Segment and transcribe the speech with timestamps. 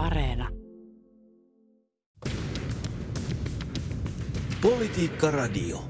[0.00, 0.48] Areena.
[4.62, 5.84] Politiikka Radio.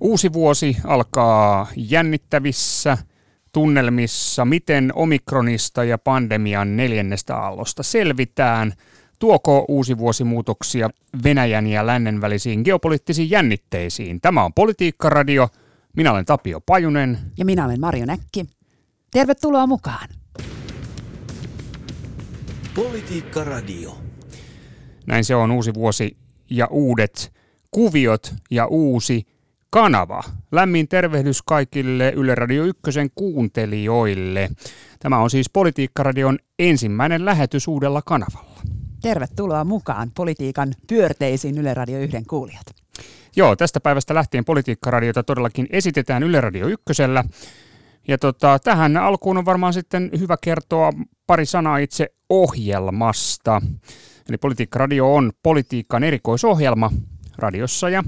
[0.00, 2.98] Uusi vuosi alkaa jännittävissä
[3.52, 4.44] tunnelmissa.
[4.44, 8.72] Miten omikronista ja pandemian neljännestä aallosta selvitään?
[9.18, 10.90] Tuoko uusi vuosi muutoksia
[11.24, 14.20] Venäjän ja lännen välisiin geopoliittisiin jännitteisiin?
[14.20, 15.48] Tämä on Politiikka Radio.
[15.96, 17.18] Minä olen Tapio Pajunen.
[17.38, 18.46] Ja minä olen Marjo Näkki.
[19.10, 20.08] Tervetuloa mukaan.
[22.76, 23.98] Politiikka Radio.
[25.06, 26.16] Näin se on uusi vuosi
[26.50, 27.32] ja uudet
[27.70, 29.26] kuviot ja uusi
[29.70, 30.22] kanava.
[30.52, 32.80] Lämmin tervehdys kaikille Yle Radio 1
[33.14, 34.48] kuuntelijoille.
[35.00, 38.60] Tämä on siis Politiikkaradion ensimmäinen lähetys uudella kanavalla.
[39.02, 42.66] Tervetuloa mukaan politiikan pyörteisiin Yle Radio 1 kuulijat.
[43.36, 46.82] Joo, tästä päivästä lähtien Politiikkaradiota todellakin esitetään Yle Radio 1.
[48.08, 50.92] Ja tota, tähän alkuun on varmaan sitten hyvä kertoa
[51.26, 53.62] pari sanaa itse ohjelmasta.
[54.28, 56.90] Eli Politiikkaradio on politiikan erikoisohjelma
[57.38, 58.04] radiossa ja,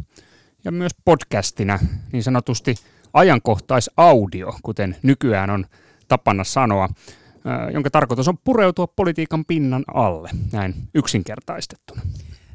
[0.65, 1.79] ja myös podcastina,
[2.13, 2.75] niin sanotusti
[3.13, 5.67] ajankohtaisaudio, kuten nykyään on
[6.09, 6.89] tapana sanoa,
[7.73, 12.03] jonka tarkoitus on pureutua politiikan pinnan alle, näin yksinkertaistettuna.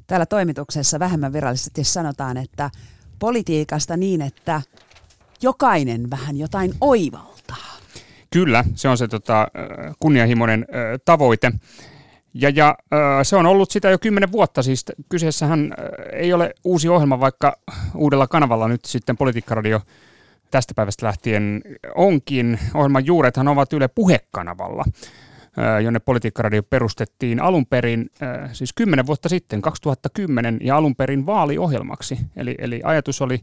[0.08, 2.72] Täällä toimituksessa vähemmän virallisesti sanotaan, että
[3.20, 4.61] politiikasta niin, että
[5.42, 7.33] jokainen vähän jotain oivaltaa.
[8.34, 9.48] Kyllä, se on se tota,
[10.00, 10.66] kunnianhimoinen
[11.06, 11.52] tavoite.
[12.34, 12.76] Ja, ja
[13.23, 15.73] se on ollut sitä jo kymmenen vuotta, siis kyseessähän
[16.14, 17.58] ei ole uusi ohjelma, vaikka
[17.95, 19.81] uudella kanavalla nyt sitten Politiikkaradio
[20.52, 21.61] tästä päivästä lähtien
[21.95, 22.59] onkin.
[22.73, 24.84] Ohjelman juurethan ovat Yle puhekanavalla,
[25.84, 28.09] jonne Politiikkaradio perustettiin alun perin,
[28.54, 32.17] siis kymmenen vuotta sitten, 2010, ja alun perin vaaliohjelmaksi.
[32.36, 33.39] Eli, eli ajatus oli,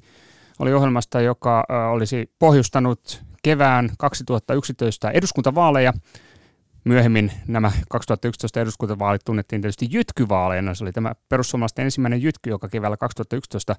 [0.58, 5.92] oli ohjelmasta, joka olisi pohjustanut kevään 2011 eduskuntavaaleja,
[6.84, 10.74] Myöhemmin nämä 2011 eduskuntavaalit tunnettiin tietysti jytkyvaaleina.
[10.74, 13.76] Se oli tämä perussuomalaisten ensimmäinen jytky, joka keväällä 2011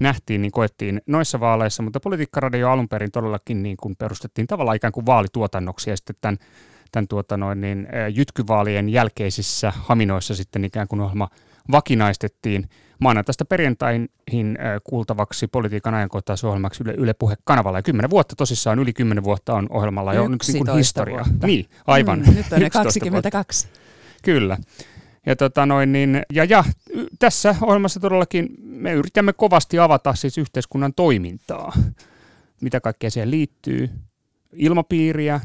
[0.00, 4.92] nähtiin, niin koettiin noissa vaaleissa, mutta politiikkaradio alun perin todellakin niin kuin perustettiin tavallaan ikään
[4.92, 6.38] kuin vaalituotannoksi ja sitten tämän,
[6.92, 11.28] tämän tuota noin, niin, jytkyvaalien jälkeisissä haminoissa sitten ikään kuin ohjelma
[11.70, 12.68] vakinaistettiin
[13.02, 17.78] maanantaista perjantaihin äh, kuultavaksi politiikan ajankohtaisohjelmaksi Yle, Yle Puhe-kanavalla.
[17.78, 21.24] Ja kymmenen vuotta tosissaan, yli kymmenen vuotta on ohjelmalla jo nyt niin kuin historia.
[21.28, 21.46] Vuotta.
[21.46, 22.18] Niin, aivan.
[22.18, 23.66] Mm, nyt on ne 22.
[23.66, 23.80] Vuotta.
[24.22, 24.58] Kyllä.
[25.26, 26.64] Ja, tota noin, niin, ja, ja
[27.18, 31.72] tässä ohjelmassa todellakin me yritämme kovasti avata siis yhteiskunnan toimintaa.
[32.60, 33.90] Mitä kaikkea siihen liittyy.
[34.52, 35.40] Ilmapiiriä,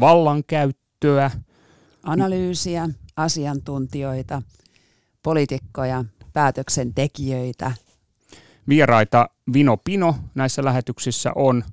[0.00, 1.30] vallankäyttöä.
[2.02, 4.42] Analyysiä, asiantuntijoita,
[5.22, 6.04] poliitikkoja,
[6.34, 7.72] päätöksentekijöitä.
[8.68, 11.64] Vieraita Vino Pino näissä lähetyksissä on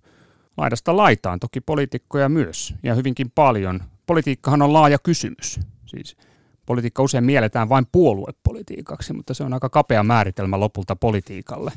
[0.57, 3.83] laidasta laitaan, toki poliitikkoja myös, ja hyvinkin paljon.
[4.05, 5.59] Politiikkahan on laaja kysymys.
[5.85, 6.17] Siis
[6.65, 11.71] politiikka usein mielletään vain puoluepolitiikaksi, mutta se on aika kapea määritelmä lopulta politiikalle.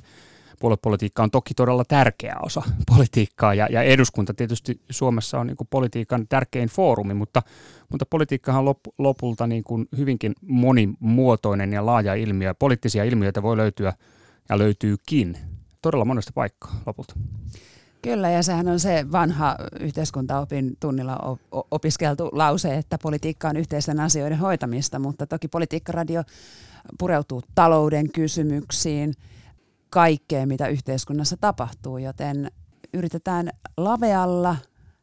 [0.60, 2.62] Puoluepolitiikka on toki todella tärkeä osa
[2.96, 7.42] politiikkaa ja, ja eduskunta tietysti Suomessa on niin kuin politiikan tärkein foorumi, mutta,
[7.88, 12.54] mutta politiikkahan on lop, lopulta niin kuin hyvinkin monimuotoinen ja laaja ilmiö.
[12.54, 13.92] Poliittisia ilmiöitä voi löytyä
[14.48, 15.38] ja löytyykin
[15.82, 17.14] todella monesta paikkaa lopulta.
[18.02, 21.38] Kyllä, ja sehän on se vanha yhteiskuntaopin tunnilla
[21.70, 26.22] opiskeltu lause, että politiikka on yhteisten asioiden hoitamista, mutta toki politiikkaradio
[26.98, 29.14] pureutuu talouden kysymyksiin–
[29.94, 32.50] kaikkeen, mitä yhteiskunnassa tapahtuu, joten
[32.94, 34.56] yritetään lavealla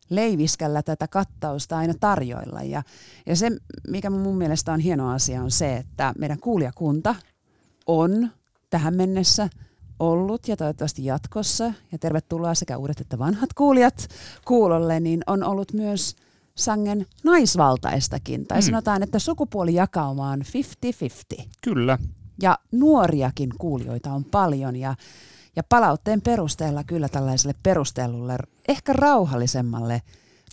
[0.10, 2.62] leiviskällä tätä kattausta aina tarjoilla.
[2.62, 2.84] Ja,
[3.26, 3.52] ja se,
[3.88, 7.16] mikä mun mielestä on hieno asia, on se, että meidän kuulijakunta
[7.88, 8.30] on
[8.70, 9.50] tähän mennessä
[10.00, 14.08] ollut ja toivottavasti jatkossa, ja tervetuloa sekä uudet että vanhat kuulijat
[14.46, 16.16] kuulolle, niin on ollut myös
[16.56, 18.48] sangen naisvaltaistakin.
[18.48, 18.66] Tai mm.
[18.66, 20.42] sanotaan, että sukupuolijakauma on
[21.40, 21.46] 50-50.
[21.64, 21.98] Kyllä,
[22.42, 24.96] ja nuoriakin kuulijoita on paljon ja,
[25.56, 28.38] ja palautteen perusteella kyllä tällaiselle perustellulle,
[28.68, 30.02] ehkä rauhallisemmalle,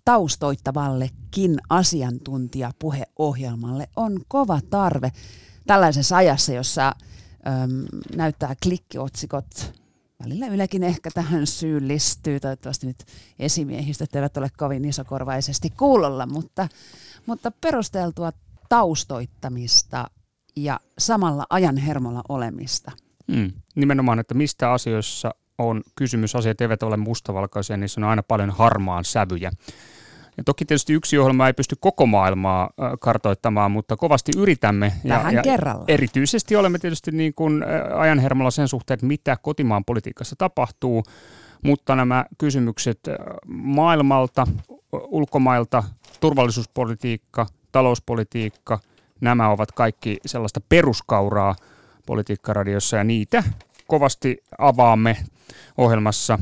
[0.05, 5.13] taustoittavallekin asiantuntijapuheohjelmalle on kova tarve
[5.67, 6.95] tällaisessa ajassa, jossa äm,
[8.17, 9.79] näyttää klikkiotsikot
[10.25, 12.41] välillä Ylekin ehkä tähän syyllistyy.
[12.41, 13.05] Toivottavasti nyt
[13.39, 16.69] esimiehistöt eivät ole kovin isokorvaisesti kuulolla, mutta,
[17.27, 18.33] mutta perusteltua
[18.69, 20.11] taustoittamista
[20.65, 22.93] ja samalla ajan hermolla olemista.
[23.27, 26.37] Mm, nimenomaan, että mistä asioissa on kysymys.
[26.37, 29.51] Asiat eivät ole mustavalkoisia, niissä on aina paljon harmaan sävyjä.
[30.37, 32.71] Ja toki tietysti yksi ohjelma ei pysty koko maailmaa
[33.01, 34.93] kartoittamaan, mutta kovasti yritämme.
[35.09, 35.85] Vähän ja, kerralla.
[35.89, 37.65] erityisesti olemme tietysti niin kuin
[37.99, 41.03] ajanhermolla sen suhteen, että mitä kotimaan politiikassa tapahtuu,
[41.65, 43.01] mutta nämä kysymykset
[43.47, 44.47] maailmalta,
[44.93, 45.85] ulkomailta,
[46.21, 48.79] turvallisuuspolitiikka, talouspolitiikka–
[49.21, 51.57] Nämä ovat kaikki sellaista peruskauraa
[52.07, 53.43] politiikkaradiossa ja niitä
[53.87, 55.17] kovasti avaamme
[55.79, 56.39] ohjelmassa.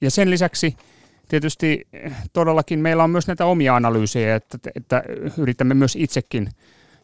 [0.00, 0.76] Ja sen lisäksi
[1.28, 1.88] tietysti
[2.32, 5.02] todellakin meillä on myös näitä omia analyysejä, että, että
[5.38, 6.48] yritämme myös itsekin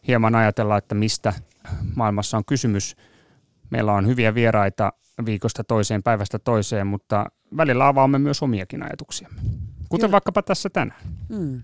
[0.07, 1.33] hieman ajatella, että mistä
[1.95, 2.95] maailmassa on kysymys.
[3.69, 4.93] Meillä on hyviä vieraita
[5.25, 7.25] viikosta toiseen, päivästä toiseen, mutta
[7.57, 9.41] välillä avaamme myös omiakin ajatuksiamme.
[9.89, 10.11] Kuten Kyllä.
[10.11, 11.01] vaikkapa tässä tänään.
[11.29, 11.61] Mm.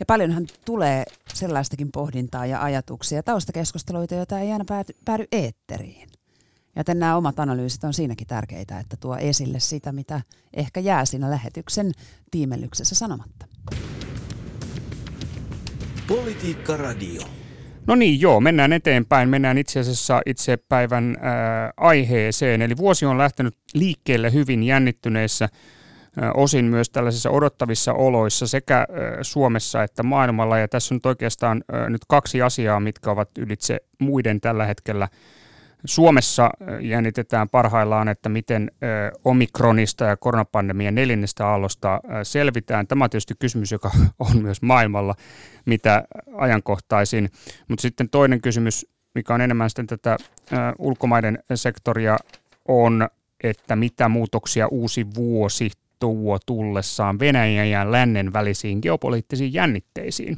[0.00, 1.04] Ja paljonhan tulee
[1.34, 6.08] sellaistakin pohdintaa ja ajatuksia, taustakeskusteluita, joita ei aina pääty, päädy eetteriin.
[6.76, 10.20] Joten nämä omat analyysit on siinäkin tärkeitä, että tuo esille sitä, mitä
[10.54, 11.92] ehkä jää siinä lähetyksen
[12.30, 13.46] tiimellyksessä sanomatta.
[16.06, 17.22] Politiikka Radio.
[17.86, 19.28] No niin, joo, mennään eteenpäin.
[19.28, 22.62] Mennään itse asiassa itse päivän ää, aiheeseen.
[22.62, 25.48] Eli vuosi on lähtenyt liikkeelle hyvin jännittyneessä
[26.34, 28.86] osin myös tällaisissa odottavissa oloissa sekä
[29.22, 30.58] Suomessa että maailmalla.
[30.58, 35.08] Ja tässä on nyt oikeastaan nyt kaksi asiaa, mitkä ovat ylitse muiden tällä hetkellä
[35.84, 36.50] Suomessa
[36.80, 38.70] jännitetään parhaillaan, että miten
[39.24, 42.86] omikronista ja koronapandemian neljännestä aallosta selvitään.
[42.86, 43.90] Tämä on tietysti kysymys, joka
[44.30, 45.14] on myös maailmalla
[45.64, 46.04] mitä
[46.36, 47.30] ajankohtaisin.
[47.68, 50.16] Mutta sitten toinen kysymys, mikä on enemmän sitten tätä
[50.78, 52.16] ulkomaiden sektoria,
[52.68, 53.08] on,
[53.44, 55.70] että mitä muutoksia uusi vuosi
[56.02, 60.36] tuo tullessaan Venäjän ja lännen välisiin geopoliittisiin jännitteisiin.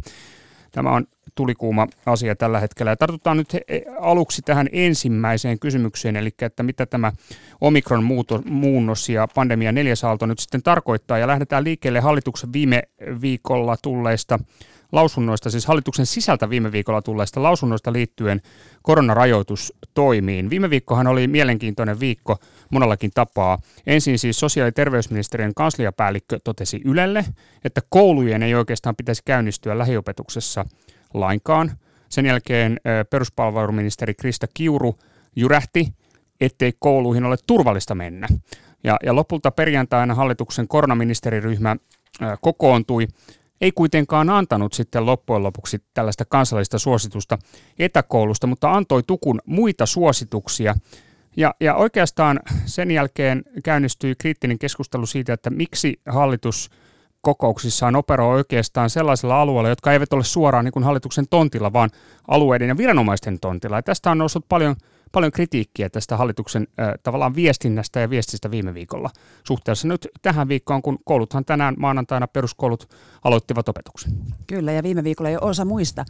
[0.73, 2.93] Tämä on tulikuuma asia tällä hetkellä.
[2.93, 3.57] Ja tartutaan nyt
[4.01, 7.13] aluksi tähän ensimmäiseen kysymykseen, eli että mitä tämä
[7.61, 8.05] omikron
[8.45, 11.19] muunnos ja pandemia neljäs aalto nyt sitten tarkoittaa.
[11.19, 12.83] Ja lähdetään liikkeelle hallituksen viime
[13.21, 14.39] viikolla tulleista
[14.95, 18.43] lausunnoista, siis hallituksen sisältä viime viikolla tulleista lausunnoista liittyen
[18.83, 20.51] koronarajoitustoimiin.
[20.51, 22.39] Viime viikkohan oli mielenkiintoinen viikko
[22.71, 23.59] monellakin tapaa.
[23.87, 27.25] Ensin siis sosiaali- ja terveysministeriön kansliapäällikkö totesi Ylelle,
[27.65, 30.65] että koulujen ei oikeastaan pitäisi käynnistyä lähiopetuksessa
[31.15, 31.71] lainkaan.
[32.09, 32.81] Sen jälkeen
[33.11, 34.99] peruspalveluministeri Krista Kiuru
[35.37, 35.93] jyrähti,
[36.41, 38.29] ettei kouluihin ole turvallista mennä.
[38.85, 41.77] Ja, ja lopulta perjantaina hallituksen koronaministeriryhmä
[42.41, 43.09] kokoontui
[43.61, 47.39] ei kuitenkaan antanut sitten loppujen lopuksi tällaista kansallista suositusta
[47.79, 50.75] etäkoulusta, mutta antoi tukun muita suosituksia.
[51.37, 56.71] Ja, ja oikeastaan sen jälkeen käynnistyi kriittinen keskustelu siitä, että miksi hallitus
[57.21, 61.91] kokouksissaan operoi oikeastaan sellaisilla alueilla, jotka eivät ole suoraan niin kuin hallituksen tontilla, vaan
[62.29, 63.77] alueiden ja viranomaisten tontilla.
[63.77, 64.77] Ja tästä on noussut paljon
[65.15, 69.11] paljon kritiikkiä tästä hallituksen äh, tavallaan viestinnästä ja viestistä viime viikolla
[69.45, 72.95] suhteessa nyt tähän viikkoon, kun kouluthan tänään maanantaina peruskoulut
[73.25, 74.13] aloittivat opetuksen.
[74.47, 76.05] Kyllä, ja viime viikolla jo osa muista,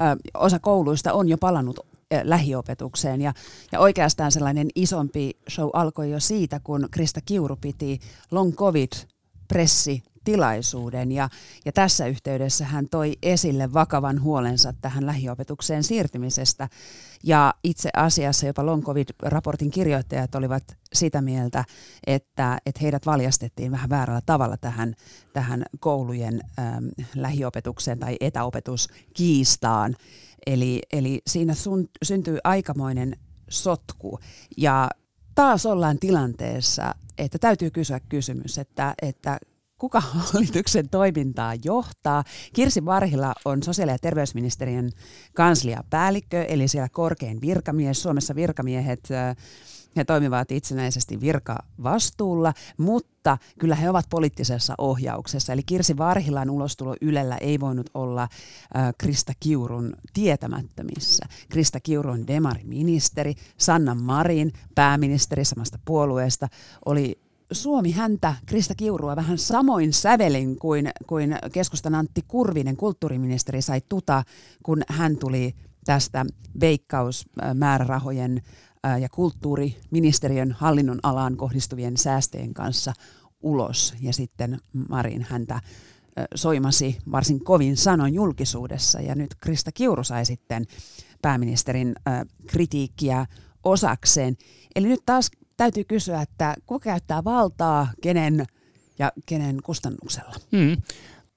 [0.00, 1.80] äh, osa kouluista on jo palannut
[2.22, 3.20] lähiopetukseen.
[3.20, 3.32] Ja,
[3.72, 8.00] ja oikeastaan sellainen isompi show alkoi jo siitä, kun Krista Kiuru piti
[8.30, 8.88] long covid
[9.48, 11.12] pressi tilaisuuden.
[11.12, 11.28] Ja,
[11.64, 16.68] ja tässä yhteydessä hän toi esille vakavan huolensa tähän lähiopetukseen siirtymisestä.
[17.24, 20.62] Ja itse asiassa jopa long covid-raportin kirjoittajat olivat
[20.92, 21.64] sitä mieltä,
[22.06, 24.94] että, että heidät valjastettiin vähän väärällä tavalla tähän,
[25.32, 29.96] tähän koulujen äm, lähiopetukseen tai etäopetuskiistaan.
[30.46, 33.16] Eli, eli siinä sun, syntyy aikamoinen
[33.50, 34.18] sotku.
[34.56, 34.88] Ja
[35.34, 39.38] taas ollaan tilanteessa, että täytyy kysyä kysymys, että, että
[39.78, 42.24] kuka hallituksen toimintaa johtaa.
[42.52, 44.90] Kirsi Varhila on sosiaali- ja terveysministeriön
[45.34, 48.02] kansliapäällikkö, eli siellä korkein virkamies.
[48.02, 49.08] Suomessa virkamiehet
[49.96, 55.52] he toimivat itsenäisesti virkavastuulla, mutta kyllä he ovat poliittisessa ohjauksessa.
[55.52, 58.28] Eli Kirsi Varhilan ulostulo Ylellä ei voinut olla
[58.98, 61.26] Krista Kiurun tietämättömissä.
[61.48, 66.48] Krista Kiuru on demariministeri, Sanna Marin, pääministeri samasta puolueesta,
[66.84, 73.80] oli Suomi häntä, Krista Kiurua, vähän samoin sävelin kuin, kuin keskustan Antti Kurvinen, kulttuuriministeri, sai
[73.88, 74.22] tuta,
[74.62, 76.26] kun hän tuli tästä
[76.60, 78.42] veikkausmäärärahojen
[79.00, 82.92] ja kulttuuriministeriön hallinnon alaan kohdistuvien säästöjen kanssa
[83.42, 83.94] ulos.
[84.00, 85.60] Ja sitten Marin häntä
[86.34, 89.00] soimasi varsin kovin sanon julkisuudessa.
[89.00, 90.64] Ja nyt Krista Kiuru sai sitten
[91.22, 91.94] pääministerin
[92.46, 93.26] kritiikkiä
[93.64, 94.36] osakseen.
[94.74, 98.46] Eli nyt taas täytyy kysyä, että kuka käyttää valtaa, kenen
[98.98, 100.34] ja kenen kustannuksella?
[100.52, 100.76] Hmm.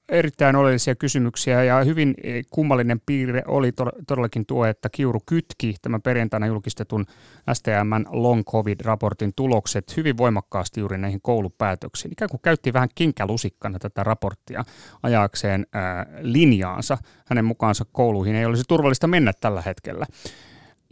[0.10, 3.72] Erittäin oleellisia kysymyksiä ja hyvin eh, kummallinen piirre oli
[4.08, 7.06] todellakin tuo, että Kiuru kytki tämän perjantaina julkistetun
[7.54, 12.12] STMn long covid-raportin tulokset hyvin voimakkaasti juuri näihin koulupäätöksiin.
[12.12, 14.64] Ikään kuin käytti vähän kinkälusikkana tätä raporttia
[15.04, 16.98] ajaakseen ää, linjaansa.
[17.26, 20.06] Hänen mukaansa kouluihin ei olisi turvallista mennä tällä hetkellä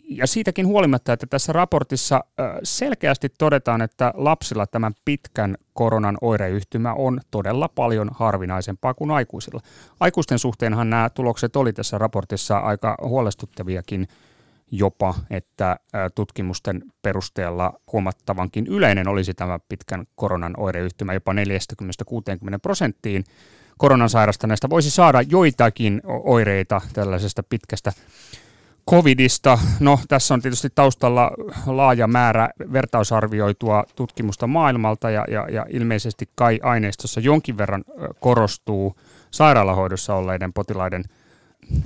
[0.09, 2.23] ja siitäkin huolimatta, että tässä raportissa
[2.63, 9.61] selkeästi todetaan, että lapsilla tämän pitkän koronan oireyhtymä on todella paljon harvinaisempaa kuin aikuisilla.
[9.99, 14.07] Aikuisten suhteenhan nämä tulokset oli tässä raportissa aika huolestuttaviakin
[14.71, 15.79] jopa, että
[16.15, 21.35] tutkimusten perusteella huomattavankin yleinen olisi tämä pitkän koronan oireyhtymä jopa 40-60
[22.61, 23.23] prosenttiin
[23.77, 27.91] koronan sairastaneista voisi saada joitakin oireita tällaisesta pitkästä
[28.89, 29.59] covidista.
[29.79, 31.31] No, tässä on tietysti taustalla
[31.65, 37.83] laaja määrä vertausarvioitua tutkimusta maailmalta ja, ja, ja ilmeisesti kai aineistossa jonkin verran
[38.19, 38.95] korostuu
[39.31, 41.03] sairaalahoidossa olleiden potilaiden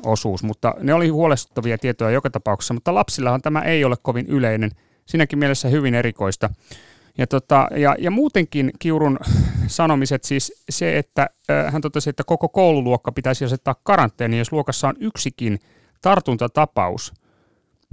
[0.06, 4.72] osuus, mutta ne oli huolestuttavia tietoja joka tapauksessa, mutta lapsillahan tämä ei ole kovin yleinen,
[5.06, 6.50] siinäkin mielessä hyvin erikoista.
[7.18, 9.20] Ja, tota, ja, ja muutenkin Kiurun
[9.68, 14.88] sanomiset siis se, että äh, hän totesi, että koko koululuokka pitäisi asettaa karanteeni, jos luokassa
[14.88, 15.60] on yksikin
[16.02, 17.14] tartuntatapaus,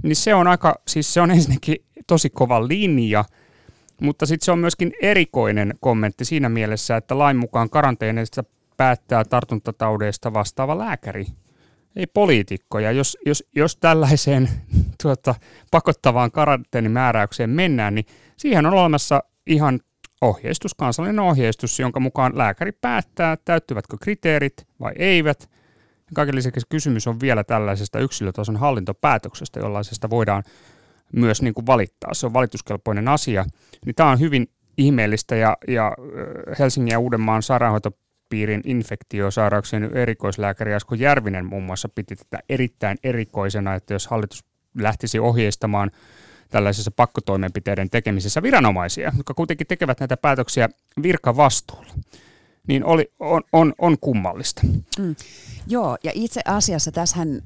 [0.03, 1.75] niin se on aika, siis se on ensinnäkin
[2.07, 3.25] tosi kova linja,
[4.01, 8.43] mutta sitten se on myöskin erikoinen kommentti siinä mielessä, että lain mukaan karanteenista
[8.77, 11.25] päättää tartuntataudeista vastaava lääkäri,
[11.95, 12.79] ei poliitikko.
[12.79, 14.49] Ja jos, jos, jos tällaiseen
[15.03, 15.35] tuota,
[15.71, 18.05] pakottavaan karanteenimääräykseen mennään, niin
[18.37, 19.79] siihen on olemassa ihan
[20.21, 25.49] ohjeistus, kansallinen ohjeistus, jonka mukaan lääkäri päättää, täyttyvätkö kriteerit vai eivät.
[26.13, 30.43] Kaiken lisäksi kysymys on vielä tällaisesta yksilötason hallintopäätöksestä, jollaisesta voidaan
[31.13, 32.13] myös niin kuin valittaa.
[32.13, 33.45] Se on valituskelpoinen asia.
[33.85, 35.93] Niin tämä on hyvin ihmeellistä ja, ja
[36.59, 43.93] Helsingin ja Uudenmaan sairaanhoitopiirin infektiosairauksien erikoislääkäri Asko Järvinen muun muassa piti tätä erittäin erikoisena, että
[43.93, 44.45] jos hallitus
[44.77, 45.91] lähtisi ohjeistamaan
[46.49, 50.69] tällaisessa pakkotoimenpiteiden tekemisessä viranomaisia, jotka kuitenkin tekevät näitä päätöksiä
[51.03, 51.93] virkavastuulla
[52.69, 54.61] niin oli, on, on, on kummallista.
[54.99, 55.15] Mm.
[55.67, 57.41] Joo, ja itse asiassa tässähän,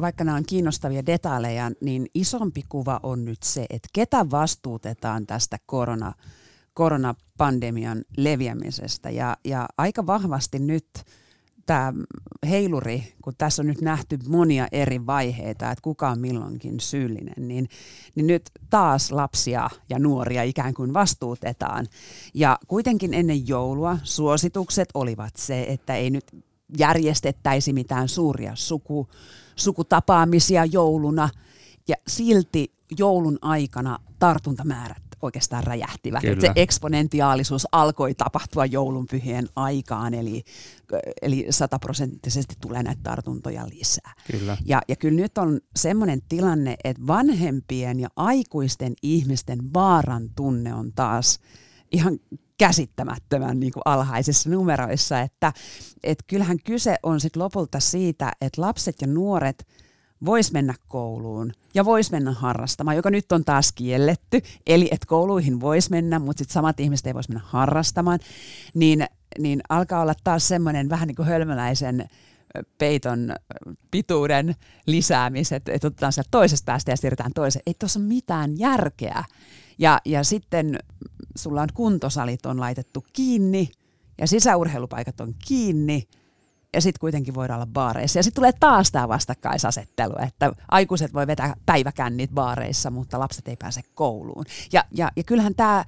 [0.00, 5.58] vaikka nämä on kiinnostavia detaljeja, niin isompi kuva on nyt se, että ketä vastuutetaan tästä
[5.66, 6.12] korona,
[6.74, 9.10] koronapandemian leviämisestä.
[9.10, 10.86] Ja, ja aika vahvasti nyt
[11.68, 11.92] tämä
[12.48, 17.68] heiluri, kun tässä on nyt nähty monia eri vaiheita, että kuka on milloinkin syyllinen, niin,
[18.14, 21.86] niin nyt taas lapsia ja nuoria ikään kuin vastuutetaan.
[22.34, 26.24] Ja kuitenkin ennen joulua suositukset olivat se, että ei nyt
[26.78, 29.08] järjestettäisi mitään suuria suku,
[29.56, 31.28] sukutapaamisia jouluna,
[31.88, 36.24] ja silti joulun aikana tartuntamäärät oikeastaan räjähtivät.
[36.24, 40.44] Että se eksponentiaalisuus alkoi tapahtua joulunpyhien aikaan, eli,
[41.22, 44.12] eli sataprosenttisesti tulee näitä tartuntoja lisää.
[44.30, 44.56] Kyllä.
[44.64, 50.92] Ja, ja kyllä nyt on semmoinen tilanne, että vanhempien ja aikuisten ihmisten vaaran tunne on
[50.92, 51.40] taas
[51.92, 52.18] ihan
[52.58, 55.52] käsittämättömän niin kuin alhaisissa numeroissa, että
[56.02, 59.66] et kyllähän kyse on sit lopulta siitä, että lapset ja nuoret–
[60.24, 65.60] voisi mennä kouluun ja voisi mennä harrastamaan, joka nyt on taas kielletty, eli että kouluihin
[65.60, 68.18] voisi mennä, mutta sitten samat ihmiset ei voisi mennä harrastamaan,
[68.74, 69.06] niin,
[69.38, 72.08] niin alkaa olla taas semmoinen vähän niin kuin hölmöläisen
[72.78, 73.34] peiton
[73.90, 74.54] pituuden
[74.86, 77.62] lisäämiset, että otetaan sieltä toisesta päästä ja siirretään toiseen.
[77.66, 79.24] Ei tuossa ole mitään järkeä.
[79.78, 80.78] Ja, ja sitten
[81.36, 83.70] sulla on kuntosalit on laitettu kiinni
[84.18, 86.08] ja sisäurheilupaikat on kiinni
[86.74, 88.18] ja sitten kuitenkin voidaan olla baareissa.
[88.18, 93.56] Ja sitten tulee taas tämä vastakkaisasettelu, että aikuiset voi vetää päiväkännit baareissa, mutta lapset ei
[93.56, 94.44] pääse kouluun.
[94.72, 95.84] Ja, ja, ja kyllähän tämä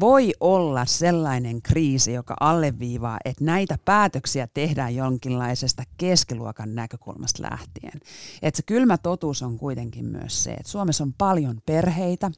[0.00, 8.00] voi olla sellainen kriisi, joka alleviivaa, että näitä päätöksiä tehdään jonkinlaisesta keskiluokan näkökulmasta lähtien.
[8.42, 12.30] Että se kylmä totuus on kuitenkin myös se, että Suomessa on paljon perheitä,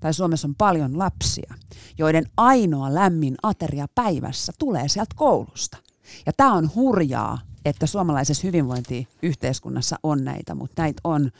[0.00, 1.54] tai Suomessa on paljon lapsia,
[1.98, 5.85] joiden ainoa lämmin ateria päivässä tulee sieltä koulusta.
[6.26, 11.30] Ja tämä on hurjaa, että suomalaisessa hyvinvointiyhteiskunnassa on näitä, mutta näitä on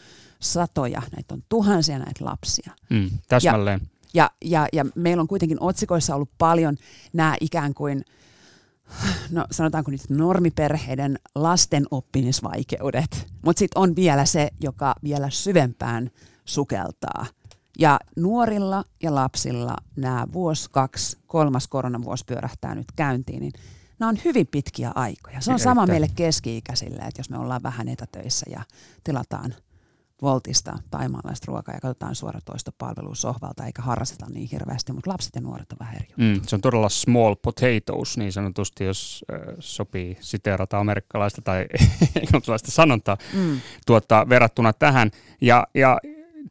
[0.40, 2.72] satoja, näitä on tuhansia näitä lapsia.
[2.90, 3.80] Mm, täsmälleen.
[4.14, 6.76] Ja, ja, ja, ja meillä on kuitenkin otsikoissa ollut paljon
[7.12, 8.04] nämä ikään kuin,
[9.30, 16.10] no sanotaanko nyt normiperheiden lasten oppimisvaikeudet, mutta sitten on vielä se, joka vielä syvempään
[16.44, 17.26] sukeltaa.
[17.78, 23.52] Ja nuorilla ja lapsilla nämä vuosi, kaksi, kolmas koronavuosi pyörähtää nyt käyntiin, niin
[23.98, 25.40] nämä on hyvin pitkiä aikoja.
[25.40, 25.94] Se on sama Erittäin.
[25.94, 28.62] meille keski-ikäisille, että jos me ollaan vähän etätöissä ja
[29.04, 29.54] tilataan
[30.22, 35.72] Voltista taimaalaista ruokaa ja katsotaan suoratoistopalvelua sohvalta eikä harrasteta niin hirveästi, mutta lapset ja nuoret
[35.72, 40.78] on vähän eri mm, Se on todella small potatoes niin sanotusti, jos äh, sopii siteerata
[40.78, 41.66] amerikkalaista tai
[42.22, 43.60] englantilaista sanontaa mm.
[43.86, 45.10] tuota, verrattuna tähän.
[45.40, 45.98] Ja, ja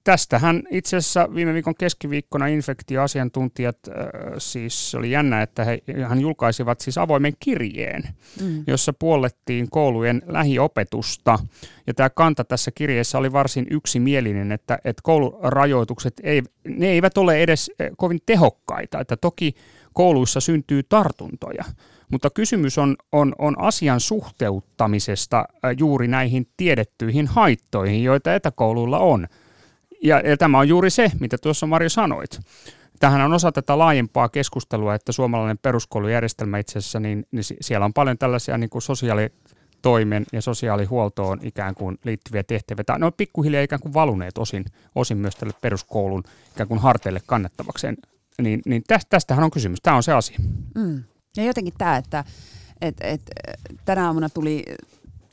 [0.04, 3.96] tästähän itse asiassa viime viikon keskiviikkona infektioasiantuntijat, äh,
[4.38, 8.04] siis oli jännä, että he hän julkaisivat siis avoimen kirjeen,
[8.42, 8.64] mm.
[8.68, 11.40] jossa puollettiin koulujen lähiopetusta.
[11.88, 17.44] Ja tämä kanta tässä kirjeessä oli varsin yksimielinen, että, että koulurajoitukset ei, ne eivät ole
[17.44, 19.00] edes kovin tehokkaita.
[19.00, 19.56] Että toki
[19.94, 21.64] kouluissa syntyy tartuntoja,
[22.12, 25.46] mutta kysymys on, on, on asian suhteuttamisesta
[25.78, 29.28] juuri näihin tiedettyihin haittoihin, joita etäkouluilla on.
[30.06, 32.40] Ja, ja tämä on juuri se, mitä tuossa Marjo sanoit.
[33.00, 37.94] Tähän on osa tätä laajempaa keskustelua, että suomalainen peruskoulujärjestelmä itse asiassa, niin, niin siellä on
[37.94, 42.98] paljon tällaisia niin kuin sosiaalitoimen ja sosiaalihuoltoon ikään kuin liittyviä tehtäviä.
[42.98, 47.98] Ne on pikkuhiljaa ikään kuin valuneet osin, osin myös tälle peruskoulun ikään kuin harteille kannettavakseen.
[48.42, 49.80] Niin, niin tästähän on kysymys.
[49.82, 50.38] Tämä on se asia.
[50.76, 51.04] Mm.
[51.38, 52.24] Ja jotenkin tämä, että
[52.82, 53.22] et, et,
[53.86, 54.64] tänä aamuna tuli,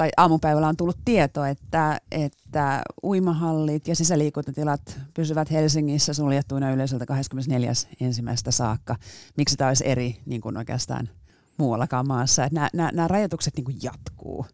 [0.02, 7.72] tai aamupäivällä on tullut tieto, että, että uimahallit ja sisäliikuntatilat pysyvät Helsingissä suljettuina yleisöltä 24.
[8.00, 8.96] ensimmäistä saakka.
[9.36, 11.08] Miksi tämä olisi eri niin kuin oikeastaan
[11.56, 12.44] muuallakaan maassa.
[12.44, 14.46] Että nämä, nämä, nämä rajoitukset niin kuin jatkuu.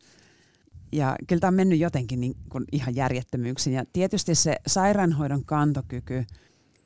[0.92, 3.74] Ja kyllä tämä on mennyt jotenkin niin kuin ihan järjettömyyksiin.
[3.74, 6.24] Ja tietysti se sairaanhoidon kantokyky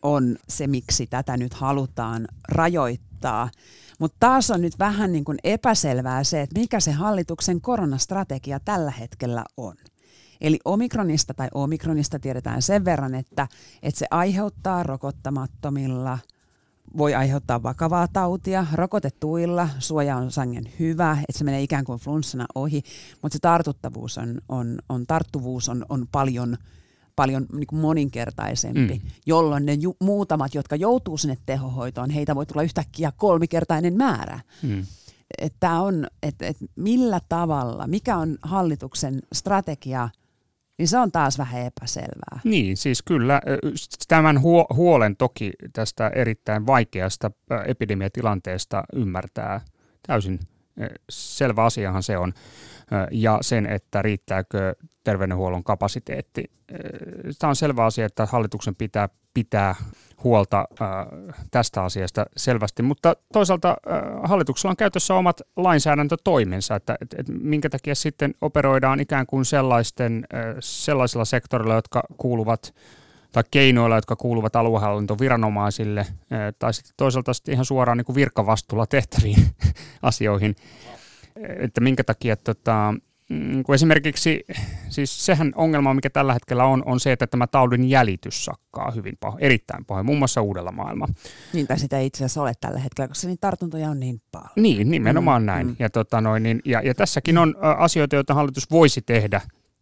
[0.02, 3.50] on se, miksi tätä nyt halutaan rajoittaa.
[3.98, 8.90] Mutta taas on nyt vähän niin kuin epäselvää se, että mikä se hallituksen koronastrategia tällä
[8.90, 9.74] hetkellä on.
[10.40, 13.48] Eli omikronista tai omikronista tiedetään sen verran, että,
[13.82, 16.18] että se aiheuttaa rokottamattomilla,
[16.96, 18.66] voi aiheuttaa vakavaa tautia.
[18.72, 22.82] Rokotetuilla suoja on sangen hyvä, että se menee ikään kuin flunssana ohi,
[23.22, 26.56] mutta se tartuttavuus on, on, on tarttuvuus on, on paljon
[27.16, 29.10] paljon niin kuin moninkertaisempi, mm.
[29.26, 34.40] jolloin ne ju- muutamat, jotka joutuu sinne tehohoitoon, heitä voi tulla yhtäkkiä kolmikertainen määrä.
[34.62, 34.86] Mm.
[35.38, 40.08] Että on, että et millä tavalla, mikä on hallituksen strategia–
[40.78, 42.40] niin se on taas vähän epäselvää.
[42.44, 43.40] Niin, siis kyllä
[44.08, 47.30] tämän huo- huolen toki tästä erittäin vaikeasta
[47.66, 49.60] epidemiatilanteesta ymmärtää
[50.06, 50.40] täysin
[51.10, 52.32] selvä asiahan se on
[53.10, 56.44] ja sen, että riittääkö terveydenhuollon kapasiteetti.
[57.38, 59.74] Tämä on selvä asia, että hallituksen pitää pitää
[60.24, 60.68] huolta
[61.50, 63.76] tästä asiasta selvästi, mutta toisaalta
[64.24, 70.26] hallituksella on käytössä omat lainsäädäntötoimensa, että, että, että minkä takia sitten operoidaan ikään kuin sellaisten,
[70.60, 72.74] sellaisilla sektorilla, jotka kuuluvat
[73.32, 76.06] tai keinoilla, jotka kuuluvat aluehallintoviranomaisille,
[76.58, 79.46] tai sitten toisaalta sitten ihan suoraan niin kuin virkavastuulla tehtäviin
[80.02, 80.56] asioihin
[81.36, 82.94] että minkä takia tota,
[83.28, 84.44] mm, kun esimerkiksi,
[84.88, 89.16] siis sehän ongelma, mikä tällä hetkellä on, on se, että tämä taudin jäljitys sakkaa hyvin
[89.20, 91.08] pahoin, erittäin pahoin, muun muassa uudella maailma.
[91.52, 94.50] Niin, tai sitä ei itse asiassa ole tällä hetkellä, koska niin tartuntoja on niin paljon.
[94.56, 95.66] Niin, nimenomaan mm, näin.
[95.66, 95.76] Mm.
[95.78, 99.40] Ja, tota noin, niin, ja, ja tässäkin on asioita, joita hallitus voisi tehdä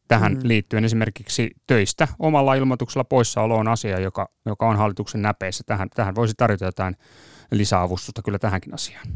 [0.08, 0.40] tähän mm.
[0.42, 0.84] liittyen.
[0.84, 5.64] Esimerkiksi töistä omalla ilmoituksella poissaolo on asia, joka, joka on hallituksen näpeissä.
[5.66, 6.96] Tähän, tähän voisi tarjota jotain
[7.50, 9.06] lisäavustusta kyllä tähänkin asiaan.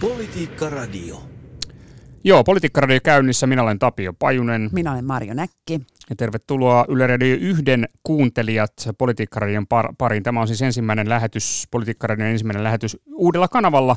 [0.00, 1.22] Politiikka Radio.
[2.24, 3.46] Joo, Politiikka Radio käynnissä.
[3.46, 4.70] Minä olen Tapio Pajunen.
[4.72, 5.80] Minä olen Marjo Näkki.
[6.10, 10.22] Ja tervetuloa Yle Radio yhden kuuntelijat Politiikka Radion par- pariin.
[10.22, 13.96] Tämä on siis ensimmäinen lähetys, Politiikka Radion ensimmäinen lähetys uudella kanavalla.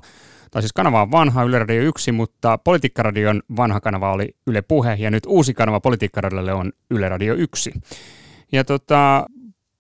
[0.52, 4.62] Tai siis kanava on vanha, Yle Radio 1, mutta Politiikka Radion vanha kanava oli Yle
[4.62, 7.72] Puhe ja nyt uusi kanava Politiikka Radiolle on Yle Radio 1.
[8.52, 9.26] Ja tota,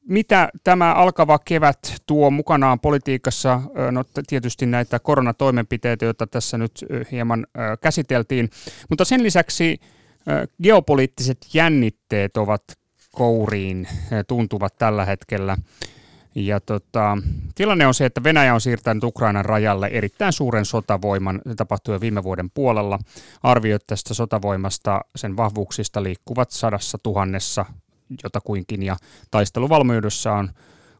[0.09, 3.61] mitä tämä alkava kevät tuo mukanaan politiikassa?
[3.91, 7.47] No tietysti näitä koronatoimenpiteitä, joita tässä nyt hieman
[7.81, 8.49] käsiteltiin,
[8.89, 9.79] mutta sen lisäksi
[10.63, 12.63] geopoliittiset jännitteet ovat
[13.11, 13.87] kouriin,
[14.27, 15.57] tuntuvat tällä hetkellä.
[16.35, 17.17] Ja tota,
[17.55, 21.41] tilanne on se, että Venäjä on siirtänyt Ukrainan rajalle erittäin suuren sotavoiman.
[21.47, 22.99] Se tapahtui jo viime vuoden puolella.
[23.43, 27.65] Arviot tästä sotavoimasta, sen vahvuuksista liikkuvat sadassa tuhannessa
[28.23, 28.97] jotakuinkin ja
[29.31, 30.49] taisteluvalmiudessa on,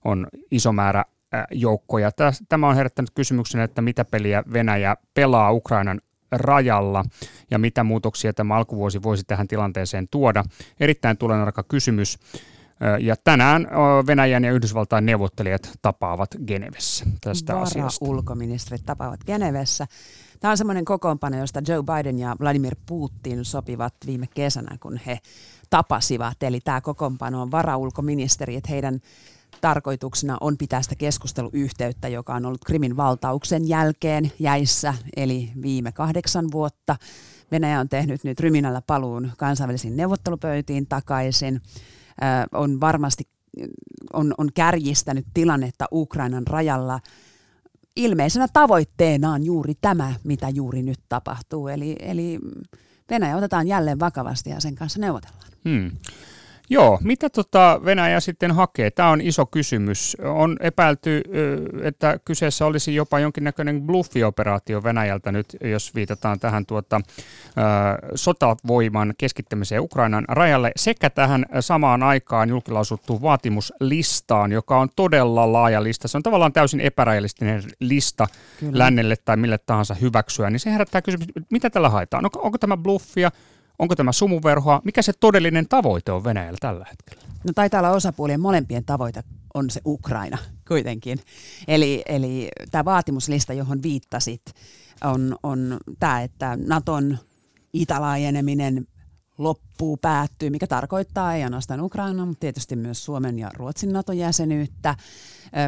[0.05, 1.05] on iso määrä
[1.51, 2.11] joukkoja.
[2.49, 7.05] Tämä on herättänyt kysymyksen, että mitä peliä Venäjä pelaa Ukrainan rajalla
[7.51, 10.43] ja mitä muutoksia tämä alkuvuosi voisi tähän tilanteeseen tuoda.
[10.79, 12.19] Erittäin tulenarka kysymys.
[12.99, 13.67] Ja tänään
[14.07, 18.05] Venäjän ja Yhdysvaltain neuvottelijat tapaavat Genevessä tästä Vara asiasta.
[18.05, 19.87] ulkoministerit tapaavat Genevessä.
[20.39, 25.19] Tämä on semmoinen kokoonpano, josta Joe Biden ja Vladimir Putin sopivat viime kesänä, kun he
[25.69, 26.43] tapasivat.
[26.43, 28.99] Eli tämä kokoonpano on varaulkoministeri, että heidän
[29.61, 36.51] tarkoituksena on pitää sitä keskusteluyhteyttä, joka on ollut Krimin valtauksen jälkeen jäissä, eli viime kahdeksan
[36.51, 36.95] vuotta.
[37.51, 41.61] Venäjä on tehnyt nyt ryminällä paluun kansainvälisiin neuvottelupöytiin takaisin.
[42.53, 43.23] on varmasti
[44.13, 46.99] on, on kärjistänyt tilannetta Ukrainan rajalla.
[47.95, 51.67] Ilmeisenä tavoitteenaan juuri tämä, mitä juuri nyt tapahtuu.
[51.67, 52.39] Eli, eli
[53.09, 55.47] Venäjä otetaan jälleen vakavasti ja sen kanssa neuvotellaan.
[55.69, 55.91] Hmm.
[56.71, 58.91] Joo, mitä tota Venäjä sitten hakee?
[58.91, 60.17] Tämä on iso kysymys.
[60.23, 61.23] On epäilty,
[61.83, 67.01] että kyseessä olisi jopa jonkinnäköinen bluffioperaatio Venäjältä nyt, jos viitataan tähän tuota,
[68.15, 76.07] sotavoiman keskittämiseen Ukrainan rajalle, sekä tähän samaan aikaan julkilausuttuun vaatimuslistaan, joka on todella laaja lista.
[76.07, 78.27] Se on tavallaan täysin epärealistinen lista
[78.59, 78.77] Kyllä.
[78.77, 82.25] lännelle tai mille tahansa hyväksyä, niin se herättää kysymys, mitä tällä haetaan?
[82.25, 83.31] Onko, onko tämä bluffia?
[83.79, 84.81] Onko tämä sumuverhoa?
[84.85, 87.23] Mikä se todellinen tavoite on Venäjällä tällä hetkellä?
[87.43, 90.37] No taitaa olla osapuolien molempien tavoite on se Ukraina
[90.67, 91.19] kuitenkin.
[91.67, 94.41] Eli, eli tämä vaatimuslista, johon viittasit,
[95.03, 97.17] on, on tämä, että Naton
[97.73, 98.87] itälaajeneminen
[99.37, 104.95] loppuu, päättyy, mikä tarkoittaa ei ainoastaan Ukraina, mutta tietysti myös Suomen ja Ruotsin NATO-jäsenyyttä.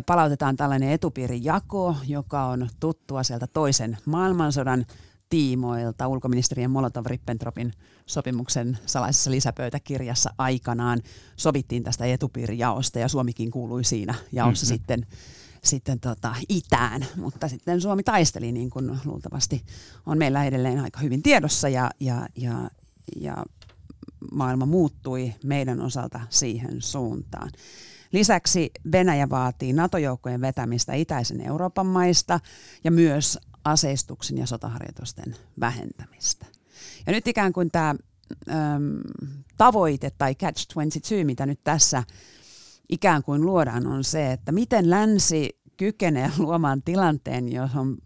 [0.05, 4.85] Palautetaan tällainen etupiirijako, joka on tuttua sieltä toisen maailmansodan
[5.31, 7.71] tiimoilta ulkoministerien Molotov-Rippentropin
[8.05, 11.01] sopimuksen salaisessa lisäpöytäkirjassa aikanaan
[11.35, 14.75] sovittiin tästä etupiirijaosta ja Suomikin kuului siinä jaossa mm-hmm.
[14.77, 15.05] sitten
[15.63, 19.65] sitten tota, itään, mutta sitten Suomi taisteli niin kuin luultavasti
[20.05, 22.69] on meillä edelleen aika hyvin tiedossa ja, ja, ja,
[23.15, 23.45] ja
[24.31, 27.51] maailma muuttui meidän osalta siihen suuntaan.
[28.11, 32.39] Lisäksi Venäjä vaatii NATO-joukkojen vetämistä itäisen Euroopan maista
[32.83, 36.45] ja myös aseistuksen ja sotaharjoitusten vähentämistä.
[37.05, 37.89] Ja nyt ikään kuin tämä
[38.49, 39.01] äm,
[39.57, 42.03] tavoite tai catch-22, mitä nyt tässä
[42.89, 47.97] ikään kuin luodaan, on se, että miten länsi kykenee luomaan tilanteen, johon,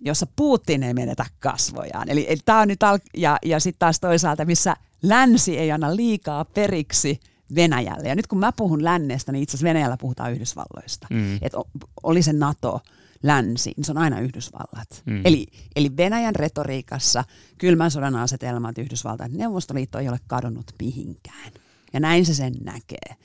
[0.00, 2.08] jossa Putin ei menetä kasvojaan.
[2.08, 5.96] Eli, eli tämä on nyt al- ja, ja sitten taas toisaalta, missä länsi ei anna
[5.96, 7.20] liikaa periksi
[7.54, 8.08] Venäjälle.
[8.08, 11.06] Ja nyt kun mä puhun lännestä, niin itse asiassa Venäjällä puhutaan Yhdysvalloista.
[11.10, 11.38] Mm.
[11.42, 11.58] Että
[12.02, 12.80] oli se NATO,
[13.26, 15.02] länsi, niin se on aina Yhdysvallat.
[15.06, 15.20] Mm.
[15.24, 17.24] Eli, eli Venäjän retoriikassa
[17.58, 21.52] kylmän sodan asetelmat Yhdysvaltain Neuvostoliitto ei ole kadonnut mihinkään.
[21.92, 23.16] Ja näin se sen näkee.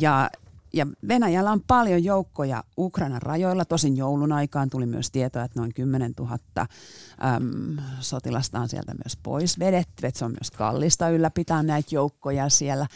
[0.00, 0.30] Ja
[0.74, 3.64] ja Venäjällä on paljon joukkoja Ukrainan rajoilla.
[3.64, 9.18] Tosin joulun aikaan tuli myös tietoa, että noin 10 000 äm, sotilasta on sieltä myös
[9.22, 10.06] pois vedetty.
[10.06, 12.86] Että se on myös kallista ylläpitää näitä joukkoja siellä.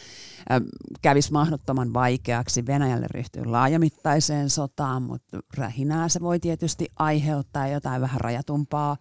[0.51, 0.65] Äm,
[1.01, 8.21] kävisi mahdottoman vaikeaksi Venäjälle ryhtyä laajamittaiseen sotaan, mutta rähinää se voi tietysti aiheuttaa jotain vähän
[8.21, 8.97] rajatumpaa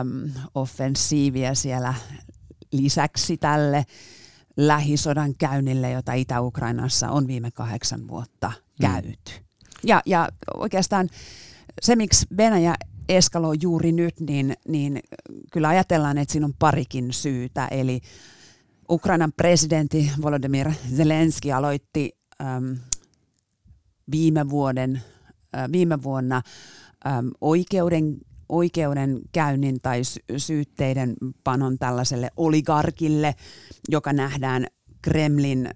[0.00, 1.94] äm, offensiivia siellä
[2.72, 3.86] lisäksi tälle
[4.56, 8.80] lähisodan käynnille, jota Itä-Ukrainassa on viime kahdeksan vuotta mm.
[8.80, 9.08] käyty.
[9.08, 9.46] Mm.
[9.84, 11.08] Ja, ja oikeastaan
[11.82, 12.74] se, miksi Venäjä
[13.08, 15.00] eskaloi juuri nyt, niin, niin
[15.52, 17.66] kyllä ajatellaan, että siinä on parikin syytä.
[17.66, 18.00] Eli
[18.90, 22.76] Ukrainan presidentti Volodymyr Zelensky aloitti äm,
[24.10, 25.02] viime, vuoden,
[25.56, 26.42] äh, viime vuonna
[27.06, 30.00] äm, oikeuden oikeudenkäynnin tai
[30.36, 33.34] syytteiden panon tällaiselle oligarkille,
[33.88, 34.66] joka nähdään
[35.02, 35.68] Kremlin,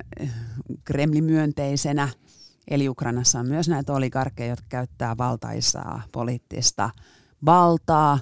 [0.85, 2.09] Kremlin myönteisenä.
[2.69, 6.91] Eli Ukrainassa on myös näitä oligarkkeja, jotka käyttää valtaisaa poliittista
[7.45, 8.19] valtaa.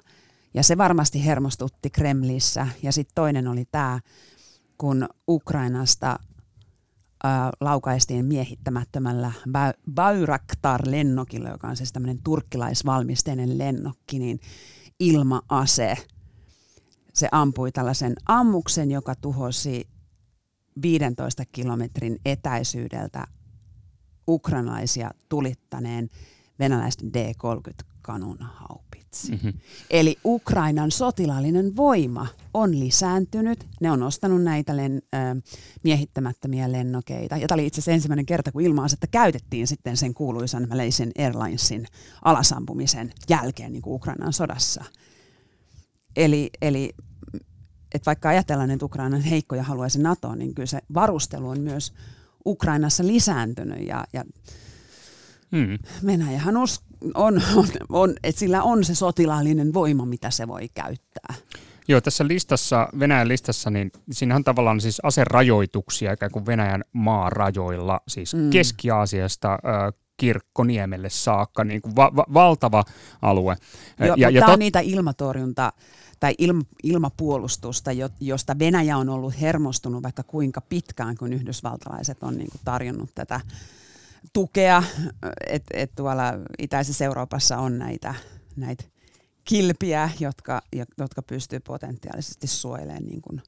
[0.55, 2.69] Ja se varmasti hermostutti Kremlissä.
[2.83, 4.01] Ja sitten toinen oli tämä,
[4.79, 6.19] kun Ukrainasta
[7.61, 9.33] laukaistiin miehittämättömällä
[9.95, 14.41] Bayraktar-lennokilla, joka on siis tämmöinen turkkilaisvalmisteinen lennokki, niin
[15.01, 15.97] ilmaase.
[17.15, 19.89] Se ampui tällaisen ammuksen, joka tuhosi
[20.83, 23.27] 15 kilometrin etäisyydeltä
[24.29, 26.11] ukrainaisia tulittaneen
[26.59, 29.31] venäläisten D-30 kanunhaupun Units.
[29.31, 29.61] Mm-hmm.
[29.90, 33.66] Eli Ukrainan sotilaallinen voima on lisääntynyt.
[33.81, 35.37] Ne on ostanut näitä len, äh,
[35.85, 37.37] miehittämättömiä lennokeita.
[37.37, 41.87] Ja tämä oli itse asiassa ensimmäinen kerta, kun ilma-asetta käytettiin sitten sen kuuluisan Malaysian Airlinesin
[42.25, 44.85] alasampumisen jälkeen niin kuin Ukrainan sodassa.
[46.16, 46.94] Eli, eli
[47.94, 51.92] että vaikka ajatellaan, että Ukrainan heikkoja haluaisi NATO, niin kyllä se varustelu on myös
[52.47, 54.25] Ukrainassa lisääntynyt ja, ja
[55.53, 55.79] Hmm.
[56.07, 56.57] Venäjähän
[57.15, 61.35] on, on, on, että sillä on se sotilaallinen voima, mitä se voi käyttää.
[61.89, 68.01] Joo, tässä listassa, Venäjän listassa, niin siinä on tavallaan siis aserajoituksia ikään kuin Venäjän maarajoilla,
[68.09, 68.51] siis mm.
[68.51, 72.85] Keski-Aasiasta äh, Kirkkoniemelle saakka, niin kuin va- va- valtava
[73.23, 73.57] alue.
[74.01, 74.53] Joo, ja, ja tämä tot...
[74.53, 75.73] on niitä ilmatorjunta
[76.21, 82.51] tai ilma, ilmapuolustusta, josta Venäjä on ollut hermostunut vaikka kuinka pitkään, kun yhdysvaltalaiset on niin
[82.51, 83.41] kuin tarjonnut tätä
[84.33, 84.83] tukea,
[85.47, 86.25] että et tuolla
[86.59, 88.15] itäisessä Euroopassa on näitä,
[88.57, 88.85] näitä
[89.45, 90.63] kilpiä, jotka,
[90.99, 93.43] jotka pystyy potentiaalisesti suojelemaan niin kuin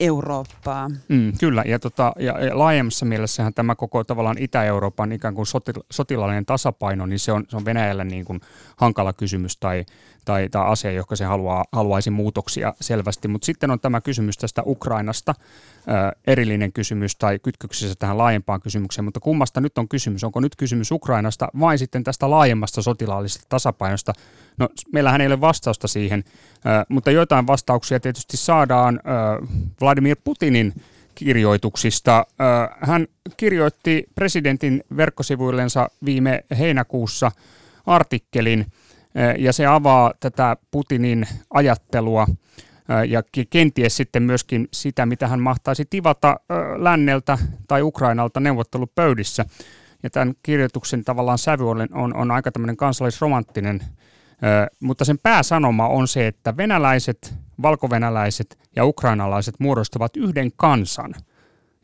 [0.00, 0.88] Eurooppaa.
[0.88, 5.74] Mm, kyllä, ja, tota, ja, ja laajemmassa mielessähän tämä koko tavallaan Itä-Euroopan ikään kuin sotil,
[5.90, 8.40] sotilaallinen tasapaino, niin se on, se on Venäjällä niin kuin
[8.76, 9.84] hankala kysymys tai,
[10.26, 13.28] tai, tai asia, joka se haluaa, haluaisi muutoksia selvästi.
[13.28, 15.34] Mutta sitten on tämä kysymys tästä Ukrainasta,
[15.78, 20.24] ö, erillinen kysymys tai kytköksissä tähän laajempaan kysymykseen, mutta kummasta nyt on kysymys?
[20.24, 24.12] Onko nyt kysymys Ukrainasta vai sitten tästä laajemmasta sotilaallisesta tasapainosta?
[24.58, 26.24] No, meillähän ei ole vastausta siihen,
[26.56, 29.46] ö, mutta joitain vastauksia tietysti saadaan ö,
[29.80, 30.74] Vladimir Putinin
[31.14, 32.26] kirjoituksista.
[32.80, 37.32] Hän kirjoitti presidentin verkkosivuillensa viime heinäkuussa
[37.86, 38.66] artikkelin,
[39.38, 42.26] ja se avaa tätä Putinin ajattelua
[43.08, 46.40] ja kenties sitten myöskin sitä, mitä hän mahtaisi tivata
[46.76, 49.44] länneltä tai Ukrainalta neuvottelupöydissä.
[50.02, 53.80] Ja tämän kirjoituksen tavallaan sävy on, on, on aika tämmöinen kansallisromanttinen,
[54.80, 61.14] mutta sen pääsanoma on se, että venäläiset, valkovenäläiset ja ukrainalaiset muodostavat yhden kansan.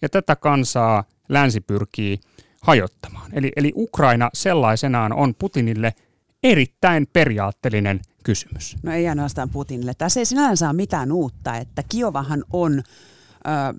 [0.02, 2.20] Ja tätä kansaa länsi pyrkii
[2.62, 3.30] hajottamaan.
[3.32, 5.94] Eli, eli Ukraina sellaisenaan on Putinille
[6.42, 8.76] erittäin periaatteellinen kysymys.
[8.82, 9.94] No ei ainoastaan Putinille.
[9.94, 12.82] Tässä ei sinänsä ole mitään uutta, että Kiovahan on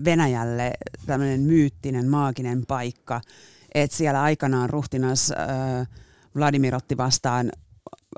[0.05, 0.73] Venäjälle
[1.05, 3.21] tämmöinen myyttinen, maaginen paikka,
[3.73, 5.31] että siellä aikanaan ruhtinas
[6.35, 7.51] Vladimir otti vastaan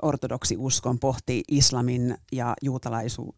[0.02, 3.34] ortodoksi uskon, pohti islamin ja juutalaisu,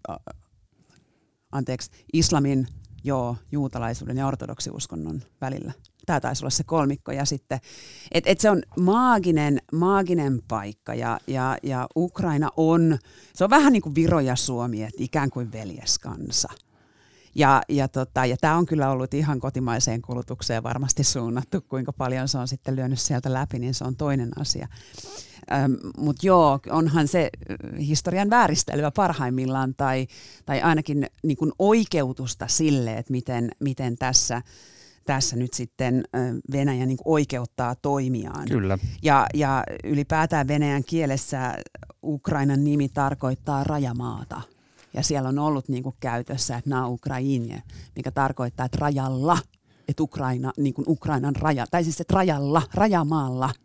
[1.52, 2.66] anteeksi, islamin,
[3.04, 5.72] joo, juutalaisuuden ja ortodoksiuskonnon välillä.
[6.08, 7.60] Tämä taisi olla se kolmikko ja sitten,
[8.12, 12.98] että et se on maaginen, maaginen paikka ja, ja, ja Ukraina on,
[13.34, 16.48] se on vähän niin kuin Viro ja Suomi, että ikään kuin veljeskansa.
[17.34, 22.28] Ja, ja, tota, ja tämä on kyllä ollut ihan kotimaiseen kulutukseen varmasti suunnattu, kuinka paljon
[22.28, 24.68] se on sitten lyönyt sieltä läpi, niin se on toinen asia.
[25.52, 27.30] Ähm, Mutta joo, onhan se
[27.78, 30.06] historian vääristelyä parhaimmillaan tai,
[30.46, 34.42] tai ainakin niin kuin oikeutusta sille, että miten, miten tässä,
[35.08, 36.04] tässä nyt sitten
[36.52, 38.48] Venäjä niin oikeuttaa toimiaan.
[38.48, 38.78] Kyllä.
[39.02, 41.54] Ja, ja ylipäätään Venäjän kielessä
[42.02, 44.40] Ukrainan nimi tarkoittaa rajamaata.
[44.94, 47.62] Ja siellä on ollut niin kuin käytössä, että na Ukrainie,
[47.96, 49.38] mikä tarkoittaa, että rajalla,
[49.88, 53.50] että Ukraina, niin kuin Ukrainan raja, tai siis että rajalla, rajamaalla–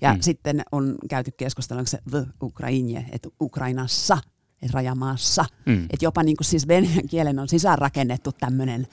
[0.00, 0.20] ja mm.
[0.20, 4.18] sitten on käyty keskustelua, se v Ukrainie, että Ukrainassa,
[4.62, 5.44] että rajamaassa.
[5.66, 5.84] Mm.
[5.84, 8.86] Että jopa niin kuin siis venäjän kielen on sisäänrakennettu tämmöinen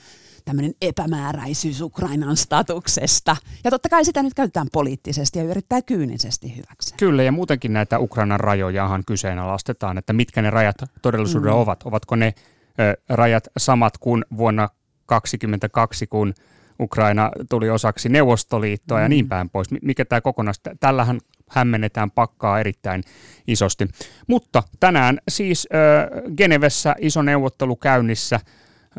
[0.44, 3.36] tämmöinen epämääräisyys Ukrainan statuksesta.
[3.64, 6.94] Ja totta kai sitä nyt käytetään poliittisesti ja yrittää kyynisesti hyväksi.
[6.96, 11.60] Kyllä, ja muutenkin näitä Ukrainan rajojahan kyseenalaistetaan, että mitkä ne rajat todellisuudessa mm.
[11.60, 11.82] ovat.
[11.84, 12.34] Ovatko ne
[12.80, 14.68] ö, rajat samat kuin vuonna
[15.06, 16.34] 2022, kun
[16.80, 19.02] Ukraina tuli osaksi Neuvostoliittoa mm.
[19.02, 19.68] ja niin päin pois.
[19.82, 23.02] Mikä tämä kokonaisuus, tällähän hämmennetään pakkaa erittäin
[23.46, 23.88] isosti.
[24.26, 28.40] Mutta tänään siis äh, Genevessä iso neuvottelu käynnissä.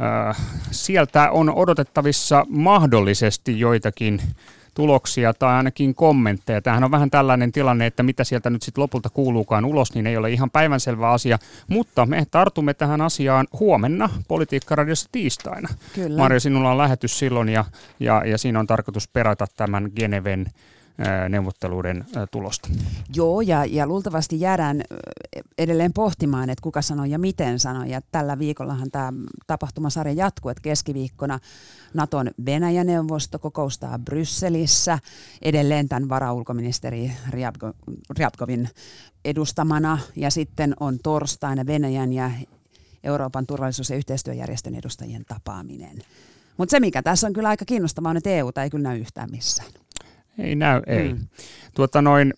[0.01, 0.38] Äh,
[0.71, 4.21] sieltä on odotettavissa mahdollisesti joitakin
[4.73, 6.62] tuloksia tai ainakin kommentteja.
[6.62, 10.17] Tämähän on vähän tällainen tilanne, että mitä sieltä nyt sitten lopulta kuuluukaan ulos, niin ei
[10.17, 11.39] ole ihan päivänselvä asia.
[11.67, 15.69] Mutta me tartumme tähän asiaan huomenna Politiikkaradiossa tiistaina.
[15.95, 16.17] Kyllä.
[16.17, 17.65] Marja, sinulla on lähetys silloin ja,
[17.99, 20.45] ja, ja siinä on tarkoitus perata tämän Geneven
[21.29, 22.69] neuvotteluiden tulosta.
[23.15, 24.84] Joo, ja, ja luultavasti jäädään
[25.58, 27.89] edelleen pohtimaan, että kuka sanoi ja miten sanoi.
[27.89, 29.13] Ja tällä viikollahan tämä
[29.47, 31.39] tapahtumasarja jatkuu, että keskiviikkona
[31.93, 34.99] Naton Venäjä-neuvosto kokoustaa Brysselissä
[35.41, 37.12] edelleen tämän varaulkoministeri
[38.17, 38.69] Ryabkovin
[39.25, 39.99] edustamana.
[40.15, 42.32] Ja sitten on torstaina Venäjän ja
[43.03, 45.99] Euroopan turvallisuus- ja yhteistyöjärjestön edustajien tapaaminen.
[46.58, 49.32] Mutta se, mikä tässä on kyllä aika kiinnostavaa, on, että EU ei kyllä näy yhtään
[49.32, 49.71] missään.
[50.38, 51.13] Ei näy, ei.
[51.13, 51.28] Mm.
[51.74, 52.34] Tuota noin,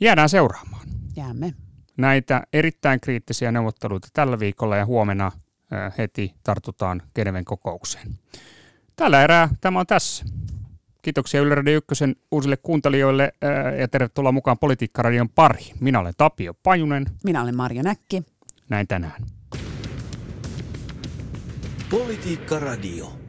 [0.00, 0.88] jäädään seuraamaan.
[1.16, 1.54] Jäämme.
[1.96, 8.14] Näitä erittäin kriittisiä neuvotteluita tällä viikolla ja huomenna äh, heti tartutaan Geneven kokoukseen.
[8.96, 10.24] Tällä erää tämä on tässä.
[11.02, 15.76] Kiitoksia Yle Radio 1 uusille kuuntelijoille äh, ja tervetuloa mukaan Politiikkaradion pariin.
[15.80, 17.06] Minä olen Tapio Pajunen.
[17.24, 18.22] Minä olen Marjo Näkki.
[18.68, 19.22] Näin tänään.
[21.90, 23.23] Politiikka Radio.